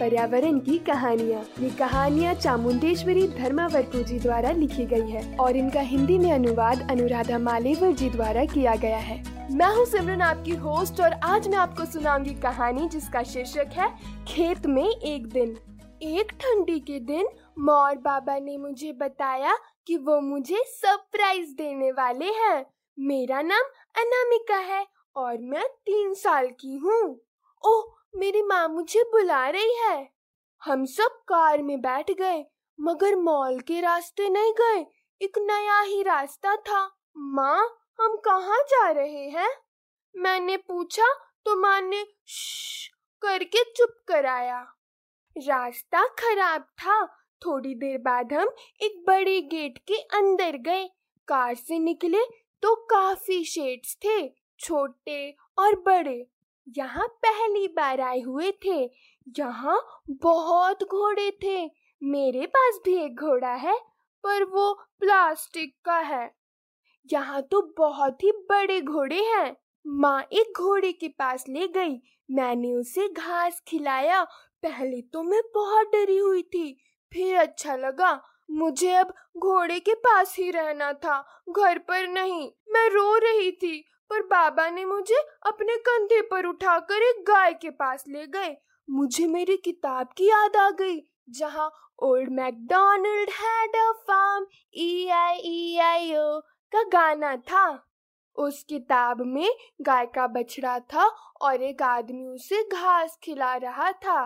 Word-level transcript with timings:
पर्यावरण 0.00 0.58
की 0.58 0.78
कहानियाँ। 0.78 1.42
ये 1.60 1.70
कहानियाँ 1.70 2.34
चामुंडेश्वरी 2.34 3.26
धर्मावरपू 3.28 4.02
जी 4.02 4.18
द्वारा 4.18 4.50
लिखी 4.50 4.84
गई 4.86 5.10
है 5.10 5.36
और 5.36 5.56
इनका 5.56 5.80
हिंदी 5.80 6.18
में 6.18 6.30
अनुवाद 6.32 6.86
अनुराधा 6.90 7.38
मालेवर 7.38 7.92
जी 7.92 8.08
द्वारा 8.10 8.44
किया 8.44 8.74
गया 8.76 8.98
है। 8.98 9.18
मैं 9.50 9.66
हूँ 9.76 9.84
सिमरन, 9.86 10.22
आपकी 10.22 10.54
होस्ट 10.56 11.00
और 11.00 11.12
आज 11.24 11.48
मैं 11.48 11.58
आपको 11.58 11.84
सुनाऊँगी 11.84 12.34
कहानी 12.40 12.88
जिसका 12.88 13.22
शीर्षक 13.22 13.70
है, 13.72 13.88
खेत 14.28 14.66
में 14.66 14.88
एक 14.88 15.26
दिन। 15.26 15.56
एक 16.02 16.32
ठंडी 16.32 16.78
के 16.80 16.98
दिन, 17.00 17.28
मौर 17.58 17.96
बाबा 17.98 18.38
ने 18.38 18.56
मुझे 18.58 18.92
बताया 18.92 19.56
कि 19.86 19.96
वो 19.98 20.20
मुझे 20.20 20.62
सरप्राइज़ 20.66 21.54
देने 21.54 21.92
वाले 21.92 22.32
हैं। 22.34 22.64
मेरा 22.98 23.42
नाम 23.42 23.70
अनामिका 23.98 24.58
है 24.66 24.86
और 25.16 25.38
मैं 25.42 25.68
तीन 25.86 26.14
साल 26.14 26.48
की 26.60 26.76
हूँ। 26.76 27.02
ओह 27.64 27.99
मेरी 28.14 28.42
माँ 28.42 28.68
मुझे 28.68 29.02
बुला 29.02 29.48
रही 29.48 29.74
है। 29.74 30.08
हम 30.62 30.84
सब 30.84 31.18
कार 31.28 31.62
में 31.62 31.80
बैठ 31.80 32.10
गए, 32.10 32.44
मगर 32.78 33.16
मॉल 33.16 33.60
के 33.60 33.80
रास्ते 33.80 34.28
नहीं 34.28 34.52
गए। 34.52 34.84
एक 35.20 35.38
नया 35.38 35.80
ही 35.80 36.02
रास्ता 36.02 36.54
था। 36.56 36.82
माँ, 37.16 37.60
हम 38.00 38.16
कहाँ 38.16 38.58
जा 38.62 38.90
रहे 38.90 39.28
हैं? 39.28 39.50
मैंने 40.14 40.56
पूछा 40.56 41.12
तो 41.44 41.56
माँ 41.56 41.80
ने 41.80 42.02
करके 43.22 43.64
चुप 43.72 43.94
कराया। 44.08 44.60
रास्ता 45.36 46.06
खराब 46.18 46.62
था। 46.78 47.04
थोड़ी 47.42 47.74
देर 47.74 47.98
बाद 47.98 48.32
हम 48.32 48.50
एक 48.82 49.02
बड़े 49.06 49.40
गेट 49.42 49.78
के 49.78 49.94
अंदर 50.14 50.56
गए। 50.58 50.84
कार 51.28 51.54
से 51.54 51.78
निकले 51.78 52.24
तो 52.62 52.74
काफ़ी 52.86 53.44
शेड्स 53.44 53.96
थे, 53.96 54.28
छोटे 54.60 55.30
और 55.58 55.80
बड़े। 55.80 56.26
यहाँ 56.78 57.06
पहली 57.08 57.68
बार 57.68 58.00
आए 58.00 58.20
हुए 58.20 58.50
थे। 58.50 58.90
यहाँ 59.38 60.02
बहुत 60.10 60.82
घोड़े 60.84 61.30
थे। 61.30 61.70
मेरे 62.02 62.46
पास 62.46 62.80
भी 62.84 62.94
एक 62.94 63.20
घोड़ा 63.20 63.54
है, 63.54 63.78
पर 64.24 64.44
वो 64.44 64.72
प्लास्टिक 65.00 65.76
का 65.84 65.98
है। 65.98 66.34
यहाँ 67.12 67.42
तो 67.42 67.74
बहुत 67.78 68.22
ही 68.22 68.32
बड़े 68.32 68.80
घोड़े 68.80 69.22
हैं। 69.24 69.56
माँ 69.86 70.22
एक 70.32 70.52
घोड़े 70.58 70.92
के 70.92 71.08
पास 71.08 71.44
ले 71.48 71.68
गई। 71.68 72.02
मैंने 72.30 72.72
उसे 72.72 73.08
घास 73.08 73.62
खिलाया। 73.68 74.24
पहले 74.62 75.00
तो 75.02 75.22
मैं 75.22 75.40
बहुत 75.54 75.86
डरी 75.86 76.18
हुई 76.18 76.42
थी। 76.42 76.80
फिर 77.12 77.36
अच्छा 77.36 77.76
लगा। 77.76 78.22
मुझे 78.50 78.92
अब 78.92 79.14
घोड़े 79.36 79.80
के 79.80 79.94
पास 79.94 80.36
ही 80.38 80.50
रहना 80.50 80.92
था। 80.92 81.44
घर 81.50 81.78
पर 81.78 82.08
नहीं। 82.08 82.50
मैं 82.68 82.88
रो 82.90 83.16
रही 83.16 83.52
थी। 83.52 83.84
पर 84.10 84.22
बाबा 84.26 84.68
ने 84.70 84.84
मुझे 84.84 85.18
अपने 85.46 85.76
कंधे 85.78 86.20
पर 86.22 86.46
उठाकर 86.46 87.02
एक 87.02 87.24
गाय 87.28 87.52
के 87.54 87.70
पास 87.72 88.04
ले 88.08 88.26
गए। 88.28 88.56
मुझे 88.88 89.26
मेरी 89.26 89.56
किताब 89.56 90.08
की 90.16 90.28
याद 90.28 90.56
आ 90.56 90.70
गई, 90.70 91.00
जहाँ 91.30 91.70
old 92.02 92.30
McDonald 92.32 93.30
had 93.32 93.76
a 93.76 93.90
farm 94.02 94.46
E 94.74 95.08
I 95.08 95.38
E 95.46 95.78
I 95.82 96.14
O 96.14 96.40
का 96.72 96.82
गाना 96.92 97.36
था। 97.50 97.86
उस 98.36 98.62
किताब 98.68 99.20
में 99.26 99.48
गाय 99.82 100.06
का 100.06 100.26
बछड़ा 100.26 100.78
था 100.92 101.06
और 101.40 101.62
एक 101.62 101.82
आदमी 101.82 102.26
उसे 102.26 102.62
घास 102.64 103.18
खिला 103.22 103.54
रहा 103.56 103.90
था। 103.94 104.20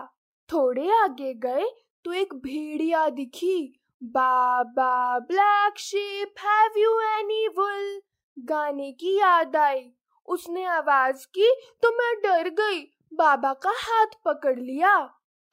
थोड़े 0.49 0.89
आगे 0.93 1.33
गए 1.39 1.65
तो 2.05 2.13
एक 2.13 2.33
भेड़िया 2.35 3.07
दिखी। 3.11 3.81
Baa baa 4.01 5.19
black 5.19 5.79
sheep 5.79 6.39
have 6.39 6.77
you 6.77 6.99
any 7.01 7.47
wool 7.57 8.01
गाने 8.37 8.91
की 8.91 9.17
याद 9.19 9.55
आई। 9.55 9.91
उसने 10.27 10.65
आवाज़ 10.65 11.25
की 11.27 11.53
तो 11.81 11.91
मैं 11.91 12.13
डर 12.21 12.49
गई। 12.49 12.79
बाबा 13.13 13.53
का 13.53 13.73
हाथ 13.77 14.15
पकड़ 14.25 14.59
लिया। 14.59 14.93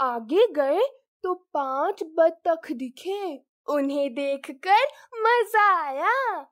आगे 0.01 0.47
गए 0.53 0.81
तो 1.25 1.35
पाँच 1.55 2.03
बत्तख 2.19 2.73
दिखे। 2.73 3.45
उन्हें 3.69 4.15
देखकर 4.15 4.87
मज़ा 5.23 5.69
आया। 5.83 6.47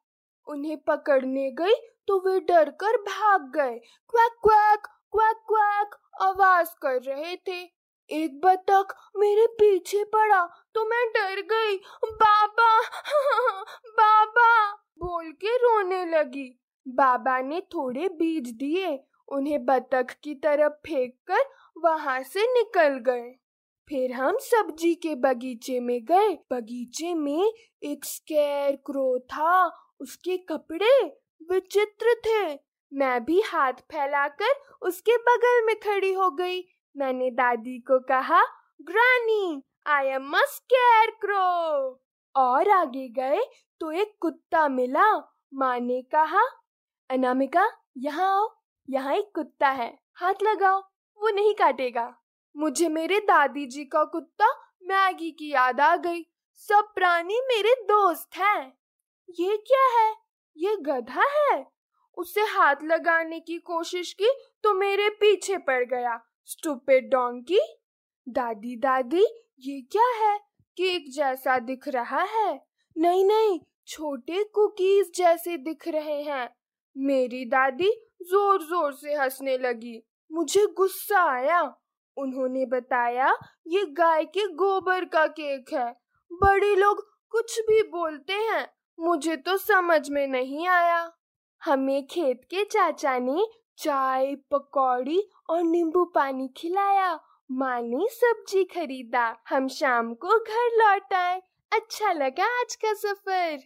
उन्हें 0.46 0.76
पकड़ने 0.78 1.50
गई 1.50 1.74
तो 2.06 2.18
वे 2.20 2.38
डर 2.40 2.70
कर 2.70 2.96
भाग 3.02 3.50
गए। 3.56 3.78
क्वैक 4.10 4.32
क्वैक 4.42 4.86
क्वैक 5.12 5.36
क्वैक, 5.48 5.94
आवाज़ 6.22 6.68
कर 6.82 7.02
रहे 7.02 7.36
थे। 7.36 7.79
एक 8.12 8.40
बतख 8.40 8.94
मेरे 9.16 9.46
पीछे 9.46 10.04
पड़ा 10.04 10.44
तो 10.74 10.84
मैं 10.84 11.06
डर 11.08 11.40
गई। 11.40 11.76
बाबा 12.04 12.80
बाबा, 13.88 14.72
बोल 14.72 15.30
के 15.32 15.56
रोने 15.56 16.04
लगी। 16.06 16.60
बाबा 16.88 17.40
ने 17.40 17.60
थोड़े 17.60 18.08
बीज 18.08 18.50
दिए, 18.50 19.04
उन्हें 19.28 19.64
बतख 19.64 20.16
की 20.22 20.34
तरफ़ 20.34 20.72
फेंक 20.72 21.14
कर 21.26 21.50
वहाँ 21.84 22.22
से 22.22 22.42
निकल 22.52 22.98
गए। 22.98 23.30
फिर 23.88 24.12
हम 24.12 24.38
सब्ज़ी 24.38 24.94
के 24.94 25.14
बगीचे 25.14 25.80
में 25.80 26.04
गए। 26.04 26.34
बगीचे 26.52 27.14
में 27.14 27.52
एक 27.82 28.04
स्केर 28.04 28.76
क्रो 28.76 29.18
था, 29.18 29.68
उसके 30.00 30.36
कपड़े 30.38 31.16
विचित्र 31.50 32.14
थे। 32.26 32.58
मैं 32.92 33.24
भी 33.24 33.40
हाथ 33.40 33.72
फैलाकर 33.72 34.52
उसके 34.82 35.16
बगल 35.16 35.66
में 35.66 35.76
खड़ी 35.80 36.12
हो 36.12 36.30
गई। 36.30 36.60
मैंने 36.96 37.30
दादी 37.30 37.78
को 37.80 37.98
कहा, 38.00 38.42
granny 38.82 39.62
I 39.86 40.06
am 40.06 40.32
square 40.36 41.10
crow 41.20 42.00
और 42.34 42.68
आगे 42.70 43.08
गए 43.08 43.40
तो 43.80 43.90
एक 43.92 44.16
कुत्ता 44.20 44.68
मिला। 44.68 45.10
माँ 45.52 45.78
ने 45.80 46.00
कहा, 46.14 46.42
अनामिका, 47.10 47.68
यहाँ 47.98 48.28
आओ, 48.30 48.48
यहाँ 48.88 49.14
एक 49.14 49.30
कुत्ता 49.34 49.68
है, 49.68 49.88
हाथ 50.14 50.42
लगाओ, 50.42 50.80
वो 51.18 51.30
नहीं 51.30 51.54
काटेगा। 51.54 52.12
मुझे 52.56 52.88
मेरे 52.88 53.18
दादी 53.20 53.66
जी 53.66 53.84
का 53.84 54.04
कुत्ता 54.04 54.50
मैगी 54.82 55.30
की 55.30 55.50
याद 55.52 55.80
आ 55.80 55.94
गई, 55.96 56.22
सब 56.56 56.92
प्राणी 56.94 57.40
मेरे 57.48 57.74
दोस्त 57.82 58.36
हैं। 58.36 58.72
ये 59.38 59.56
क्या 59.66 59.84
है? 59.98 60.14
ये 60.56 60.76
गधा 60.76 61.24
है? 61.28 61.66
उसे 62.18 62.40
हाथ 62.46 62.82
लगाने 62.82 63.40
की 63.40 63.58
कोशिश 63.58 64.12
की 64.12 64.30
तो 64.64 64.72
मेरे 64.74 65.08
पीछे 65.10 65.56
पड़ 65.58 65.84
गया। 65.84 66.20
स्टूपिड 66.48 67.10
डोंकी 67.10 67.60
दादी 68.26 68.76
दादी 68.76 69.24
ये 69.60 69.80
क्या 69.92 70.06
है? 70.16 70.36
केक 70.76 71.10
जैसा 71.12 71.58
दिख 71.58 71.88
रहा 71.88 72.22
है। 72.22 72.60
नहीं 72.96 73.24
नहीं, 73.24 73.58
छोटे 73.86 74.42
कुकीज 74.44 75.10
जैसे 75.16 75.56
दिख 75.56 75.88
रहे 75.88 76.22
हैं। 76.22 76.48
मेरी 76.96 77.44
दादी 77.44 77.90
ज़ोर 78.22 78.62
ज़ोर 78.62 78.92
से 78.92 79.14
हंसने 79.14 79.56
लगी। 79.58 80.02
मुझे 80.30 80.66
गुस्सा 80.66 81.22
आया। 81.30 81.62
उन्होंने 82.16 82.64
बताया, 82.66 83.28
ये 83.66 83.84
गाय 83.90 84.24
के 84.24 84.46
गोबर 84.54 85.04
का 85.04 85.26
केक 85.26 85.72
है। 85.72 85.90
बड़े 86.30 86.74
लोग 86.76 87.06
कुछ 87.32 87.58
भी 87.60 87.82
बोलते 87.82 88.32
हैं, 88.32 88.66
मुझे 88.98 89.36
तो 89.36 89.56
समझ 89.56 90.08
में 90.10 90.26
नहीं 90.26 90.66
आया। 90.68 91.10
हमें 91.62 92.06
खेत 92.06 92.40
के 92.44 92.64
चाचा 92.64 93.18
ने 93.18 93.46
चाय, 93.82 94.34
पकौड़ी 94.34 95.30
और 95.50 95.62
नींबू 95.62 96.04
पानी 96.04 96.48
खिलाया। 96.56 97.20
माँ 97.52 97.80
ने 97.82 98.08
सब्ज़ी 98.08 98.64
खरीदा। 98.64 99.36
हम 99.48 99.68
शाम 99.68 100.14
को 100.14 100.28
घर 100.28 100.76
लौट 100.76 101.14
आए। 101.14 101.42
अच्छा 101.72 102.12
लगा 102.12 102.60
आज 102.60 102.74
का 102.74 102.92
सफ़र। 102.92 103.58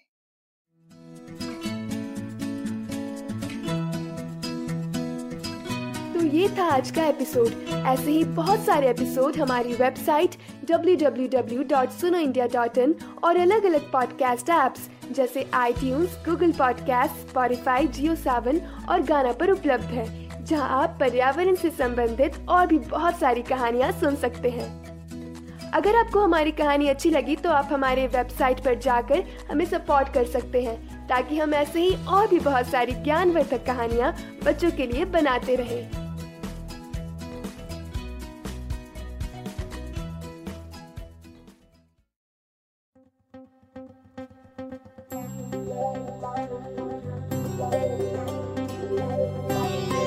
ये 6.34 6.48
था 6.48 6.64
आज 6.64 6.90
का 6.90 7.04
एपिसोड 7.04 7.48
ऐसे 7.86 8.10
ही 8.10 8.24
बहुत 8.24 8.64
सारे 8.64 8.90
एपिसोड 8.90 9.36
हमारी 9.36 9.72
वेबसाइट 9.72 10.30
www.sunoindia.in 10.70 12.94
और 13.24 13.36
अलग 13.36 13.64
अलग 13.64 13.90
पॉडकास्ट 13.90 14.50
ऐप्स 14.50 14.80
जैसे 15.12 15.50
आई 15.54 15.72
Google 15.82 16.52
podcast 16.52 17.28
Spotify 17.28 17.86
Jio 17.86 18.14
Saavn 18.14 18.60
और 18.90 19.02
गाना 19.02 19.32
पर 19.32 19.50
उपलब्ध 19.50 19.84
है, 19.84 20.28
जहाँ 20.44 20.82
आप 20.82 20.96
पर्यावरण 21.00 21.54
से 21.54 21.70
संबंधित 21.70 22.32
और 22.48 22.66
भी 22.66 22.78
बहुत 22.78 23.18
सारी 23.18 23.42
कहानियाँ 23.42 23.92
सुन 23.92 24.16
सकते 24.16 24.50
हैं। 24.50 24.84
अगर 25.70 25.96
आपको 25.96 26.20
हमारी 26.20 26.52
कहानी 26.52 26.88
अच्छी 26.88 27.10
लगी 27.10 27.36
तो 27.36 27.50
आप 27.50 27.68
हमारे 27.72 28.06
वेबसाइट 28.06 28.60
पर 28.60 28.74
जाकर 28.74 29.24
हमें 29.50 29.64
सपोर्ट 29.64 30.08
कर 30.08 30.24
सकते 30.24 30.62
हैं, 30.62 31.08
ताकि 31.08 31.38
हम 31.38 31.54
ऐसे 31.54 31.80
ही 31.80 32.06
और 32.06 32.28
भी 32.28 32.38
बहुत 32.38 32.66
सारी 32.66 32.92
ज्ञानवर्धक 32.92 33.66
कहानियाँ 33.66 34.16
बच्चों 34.44 34.70
के 34.70 34.86
लिए 34.86 35.04
बनाते 35.04 35.54
रहें। 35.54 36.03
Thank 46.46 46.76
you. 49.92 50.03